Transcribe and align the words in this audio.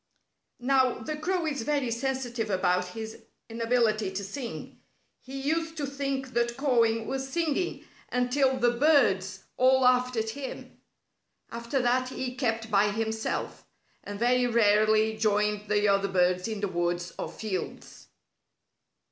Now, 0.59 0.97
the 0.97 1.15
crow 1.15 1.45
is 1.45 1.61
very 1.61 1.91
sensitive 1.91 2.49
about 2.49 2.87
his 2.95 3.19
inability 3.49 4.09
to 4.13 4.23
sing. 4.23 4.79
He 5.21 5.39
used 5.39 5.77
to 5.77 5.85
think 5.85 6.33
that 6.33 6.57
cawing 6.57 7.05
was 7.05 7.29
singing 7.29 7.85
until 8.11 8.57
the 8.57 8.71
birds 8.71 9.43
all 9.57 9.81
laughed 9.81 10.15
at 10.17 10.31
him. 10.31 10.81
After 11.51 11.79
that 11.83 12.09
he 12.09 12.35
kept 12.35 12.71
by 12.71 12.89
himself, 12.89 13.67
and 14.03 14.17
very 14.17 14.47
rarely 14.47 15.15
joined 15.17 15.69
the 15.69 15.87
other 15.87 16.07
birds 16.07 16.47
in 16.47 16.61
the 16.61 16.67
woods 16.67 17.13
or 17.19 17.29
fields. 17.31 18.07